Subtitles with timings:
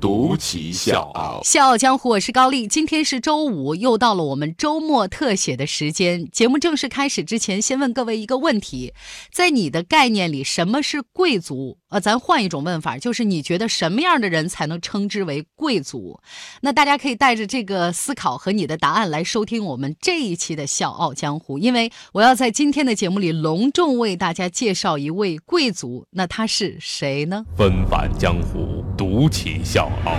[0.00, 1.40] 独骑笑傲。
[1.42, 2.66] 笑傲江湖，我是高丽。
[2.66, 6.28] 今天是周五，又到了我们周末特写的时间。
[6.30, 8.92] 节目正式开始之前，先问各位一个问题：
[9.32, 11.78] 在你的概念里，什么是贵族？
[11.88, 16.20] 呃，咱换一种问法，就是你觉得什么样的人才能称之为贵族？
[16.60, 26.06] 那大家可以带着这个思考和你的答案来收听我们这一期的《笑傲江湖》，因为我要在今天的节目里隆重为大家介绍一位贵族。
[26.10, 27.44] 那他是谁呢？
[27.56, 30.14] 纷繁江湖，独起笑傲，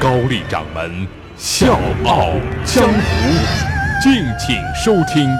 [0.00, 2.32] 高丽掌门笑傲
[2.64, 2.98] 江湖，
[4.02, 5.30] 敬请收听。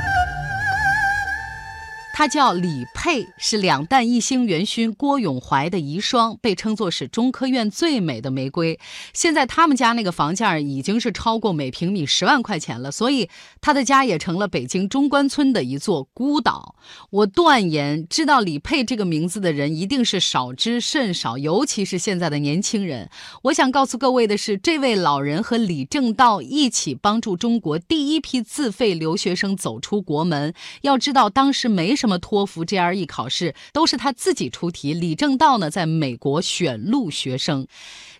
[2.19, 8.80] 他叫李佩，是两弹一星元勋郭永怀的遗孀，被称作是中科院最美的玫瑰。
[9.12, 13.29] 现在他们家那个房价已经是超过每平米十万块钱了，所以
[13.61, 16.75] 他的家也成了北京中关村的一座孤岛。
[17.11, 23.11] 我断言，知道李佩这个名字的人一定是少之甚少，尤其是现在的年轻人。
[23.42, 30.55] 我想告诉各位的是，这位老人和李政道一起帮助中国第一批自费留学生走出国门。
[30.81, 32.06] 要知道，当时没什么。
[32.07, 34.95] 什么托福、GRE 考试都是他自己出题。
[34.95, 37.67] 李政道呢，在美国选录学生。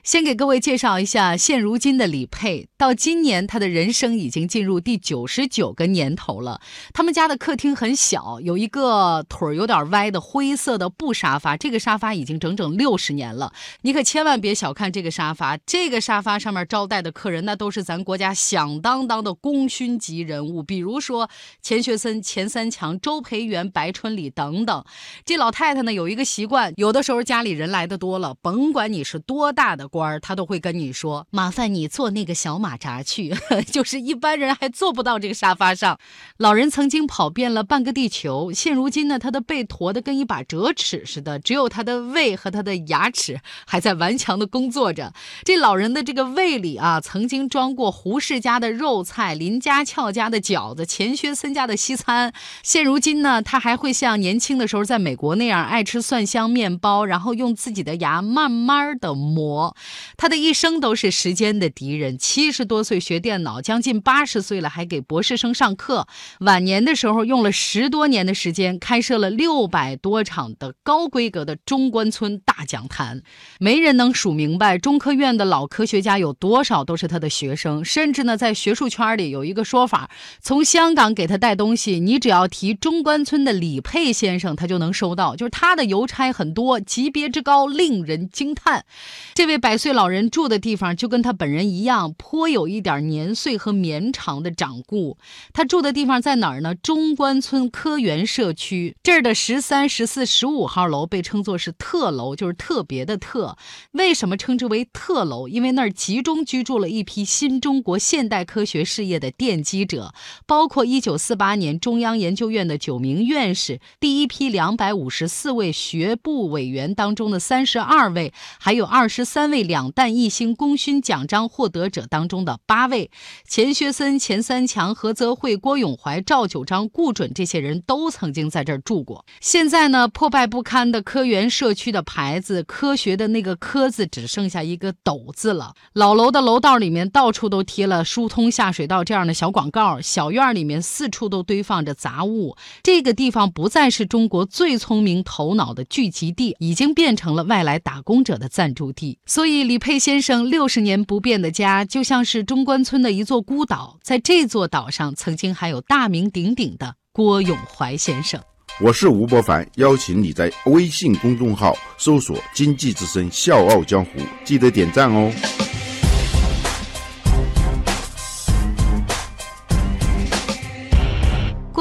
[0.07, 2.69] 先给各位介绍一下现如今的李佩。
[2.79, 6.61] 到今年，他的人生已经进入第九十九个年头了。
[6.95, 11.57] 他们家的客厅很小，有一个腿儿有点歪的灰色的布沙发。
[11.57, 13.53] 这个沙发已经整整六十年了。
[13.81, 21.29] 你可千万别小看这个沙发，这个沙发上面招待的客人，那都是咱国家响当当的功勋级人物，比如说
[21.61, 24.85] 钱学森、钱三强、周培源、白春礼等等。
[25.25, 29.89] 这老太太呢，有一个习惯，有的时候家里人来的多了，甭管你是多大的。
[29.97, 33.35] 官儿他都会跟你说：“麻烦你坐那个小马扎去。
[33.73, 35.99] ”就是一般人还坐不到这个沙发上。
[36.37, 45.15] 老人曾经跑遍了半个地球，现如今呢，他的背驼得跟一把折尺似的，只有他的胃和他的牙齿还在顽强的工作着。
[45.45, 52.35] 这老人的这个胃里啊，曾经装过胡适家的肉菜、林家俏家的饺子、钱学森家的西餐。
[52.63, 59.75] 现如今呢，他还会像年轻的时候在美国那样爱吃蒜香面包，然后用自己的牙慢慢的磨。
[60.17, 62.19] 他的一生都是时间的敌人。
[62.19, 66.09] 七十多岁学电脑，将近八十岁了还给博士生上课。
[66.41, 73.23] 晚年的时候用了十多年的时间，开设了六百多场的高规格的中关村大讲坛。
[73.61, 77.85] 没人能数明白，中科院的老科学家有多少都是他的学生。
[77.85, 80.11] 甚至呢，在学术圈里有一个说法：
[80.41, 85.37] 从香港给他带东西，你只要提中关村的李佩先生，他就能收到。
[85.37, 88.85] 就是他的邮差很多，级别之高令人惊叹。
[89.33, 89.76] 这位百。
[89.77, 95.19] 岁老人住的地方就跟他本人一样，颇有一点年岁和绵长的掌故。
[95.53, 96.75] 他住的地方在哪儿呢？
[96.75, 103.57] 中关村科园社区这儿的十三、十四、十五号楼被称作是特楼，就是特别的特。
[103.93, 105.49] 为什么称之为特楼？
[105.49, 110.13] 因为那儿集中居住了一批新中国现代科学事业的奠基者，
[110.47, 119.67] 包括一九四八年中央研究院的九名院士，第一批两百五十四位学部委员当中的三十二位，还有二十三位位。
[119.67, 123.11] 两弹一星功勋奖章获得者当中的八位，
[123.49, 129.25] 钱学森、钱三强、何泽慧、郭永怀、赵九章、顾准这些人都曾经在这儿住过。
[129.41, 135.75] 现在呢，破败不堪的科园社区的牌子，科学的那个科字只剩下一个斗字了。
[135.95, 142.57] 老楼的楼道里面到处都贴了疏通下水道这样的小广告，小院里面四处都堆放着杂物。
[142.85, 149.19] 这个地方不再是中国最聪明头脑的聚集地，已经变成了外来打工者的暂住地。
[149.27, 149.46] 所以。
[149.47, 153.97] 所以李佩先生六十年不变的家，就像是中关村的一座孤岛。
[154.03, 158.43] 在这座岛上，曾经还有大名鼎鼎的郭永怀先生。
[158.81, 165.31] 我是吴伯凡，邀请你在微信公众号搜索“经济之声笑傲江湖”，记得点赞哦。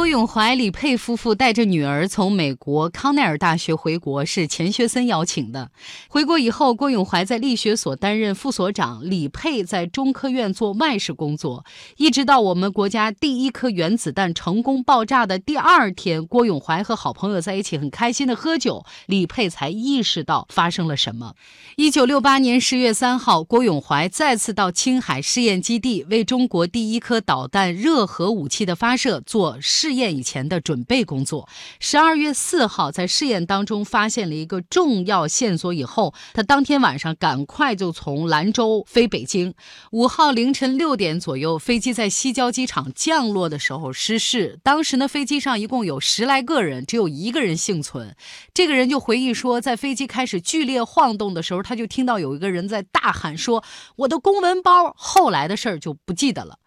[0.06, 5.72] 郭永怀、李佩夫妇带着女儿从美国康奈尔大学回国，是钱学森邀请的。
[6.08, 11.66] 回国以后，郭永怀在力学所担任副所长，李佩在中科院做外事工作。
[11.98, 21.34] 一直到我们国家第一颗原子弹成功爆炸的第二天，郭永怀和好朋友在一起很开心的喝酒，李佩才意识到发生了什么。
[21.78, 30.05] 一九六八年十月三号，郭永怀再次到青海试验基地，为中国第一颗导弹热核武器的发射做试验。
[30.12, 31.48] 以前的准备工作。
[31.80, 39.54] 十二月四号，在试验当中发现了一个重要线索以后，他当天晚上赶快就从兰州飞北京。
[39.92, 44.60] 五号凌晨六点左右，飞机在西郊机场降落的时候失事。
[44.64, 48.16] 当时呢，飞机上一共有十来个人，只有一个人幸存。
[48.54, 53.64] 这个人就回忆说，在飞机开始剧烈晃动的时候，他就听到有一个人在大喊说
[53.98, 56.60] ：“我的公文包。”后来的事儿就不记得了。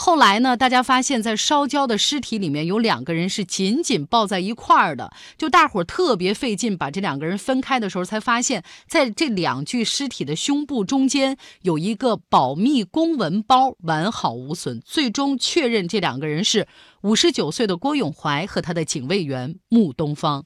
[0.00, 0.56] 后来呢？
[0.56, 5.10] 大家发现，在烧焦的尸体里面有两个人是紧紧抱在一块儿的。
[5.36, 14.80] 就大伙儿特别费劲把这两个人分开的时候，才发现，在这两具尸体的胸部中间有一个保密公文包，完好无损。
[14.84, 16.68] 最终确认这两个人是
[17.00, 20.44] 五十九岁的郭永怀和他的警卫员穆东方。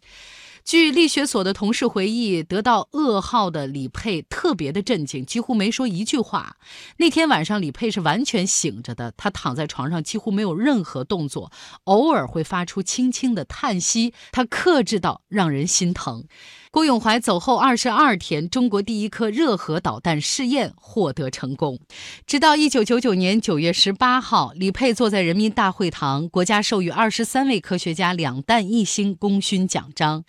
[0.65, 6.57] 据力学所的同事回忆，得到噩耗的李佩特别的震惊，几乎没说一句话。
[6.99, 11.51] 那天晚上，李佩是完全醒着的，她躺在床上几乎没有任何动作，
[11.85, 16.25] 偶尔会发出轻轻的叹息，她克制到让人心疼。
[16.73, 21.79] 郭永怀走后二十二天，中国第一颗热核导弹试验获得成功。
[22.27, 30.25] 直到一九九九年九月十八号，李佩坐在人民大会堂，国家授予二十三位科学家两弹一星功勋奖章。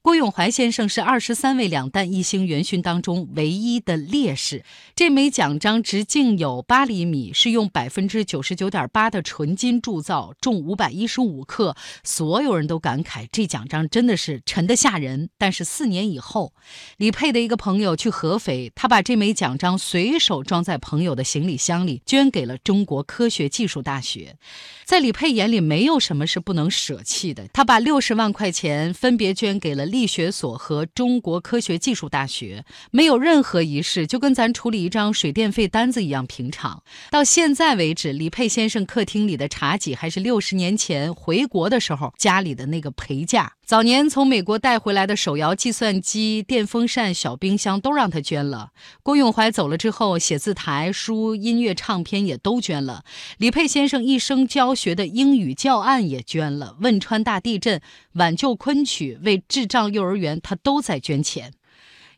[0.00, 4.64] 郭永怀先生是二十三位两弹一星元勋当中唯一的烈士。
[4.94, 11.74] 这枚奖章直径有八厘米，是用百分之九十九点八的纯金铸造，重五百一十五克。
[12.04, 15.30] 所有人都感慨，这奖章真的是沉得吓人。
[15.36, 16.52] 但是四年以后，
[16.96, 24.36] 李佩的一个朋友去合肥，他把这枚奖章随手装在朋友的行李箱里，捐给了中国科学技术大学。
[24.84, 27.48] 在李佩眼里，没有什么是不能舍弃的。
[27.52, 29.87] 他把六十万块钱分别捐给了。
[29.88, 36.82] 力学所和中国科学技术大学没有任何仪式，就跟咱处理一张水电费单子一样平常。
[37.10, 43.54] 到现在为止，李佩先生客厅里的茶几还是六十年前回国的时候家里的那个陪嫁。
[43.68, 48.70] 早年从美国带回来的手摇计算机、电风扇、小冰箱都让他捐了。
[49.02, 53.04] 郭永怀走了之后，写字台、书、音乐唱片也都捐了。
[53.36, 56.78] 李佩先生一生教学的英语教案也捐了。
[56.80, 57.82] 汶川大地震、
[58.14, 59.92] 挽救昆曲、为智障。
[59.92, 61.52] 幼儿园，他都在捐钱。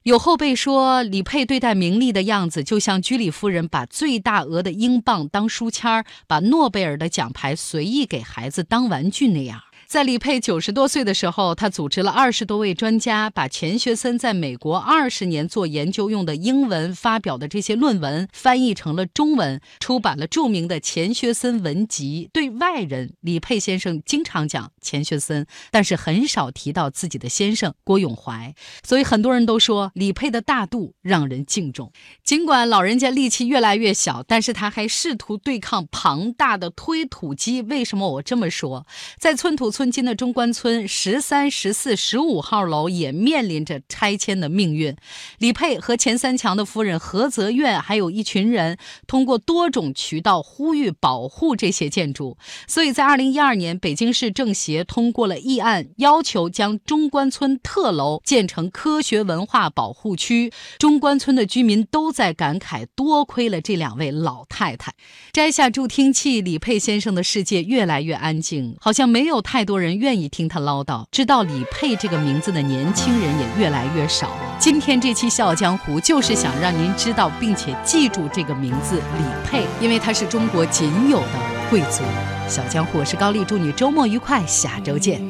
[0.05, 9.61] 有后辈说，李佩对待名利的样子，就像居里夫人把最大额的英镑当书签，把诺贝尔的奖牌随意给孩子当玩具那样。
[9.91, 22.29] 在李佩九十多岁的时候，他组织了二十多位专家，把钱学森在美国二十年做研究用的英文发表的这些论文翻译成了中文，出版了著名的《钱学森文集》。
[22.33, 28.55] 对外人，李佩先生经常讲钱学森，但是很少提到自己的先生郭永怀。
[28.85, 31.91] 所以很多人都说李佩的大度让人敬重。
[32.23, 37.63] 尽管老人家力气越来越小，但是他还试图对抗庞大的推土机。
[37.63, 38.87] 为什么我这么说？
[39.19, 39.73] 在寸土。
[39.81, 44.95] 村今的中关村十三、十四、十五号楼也面临着拆迁的命运。
[45.39, 52.37] 李佩和钱三强的夫人何泽苑，还有一群人，通过多种渠道呼吁保护这些建筑。
[52.67, 60.53] 所以在二零一二年，北京市政协通过了议案，要求将中关村特楼建成科学文化保护区。
[60.79, 64.93] 中关村的居民都在感慨，多亏了这两位老太太。
[65.33, 69.65] 摘下助听器，李佩先生的世界越来越安静，好像没有太。
[69.70, 74.33] 多多人愿意听他唠叨，知道李佩这个名字的年轻人也越来越少。
[74.59, 81.39] 今天这期《笑傲江湖》就是想让您知道并且记住这个名字李佩，因为他是中国仅有的
[81.71, 82.03] 贵族。
[82.49, 85.23] 小江湖，我是高丽，祝你周末愉快，下周见。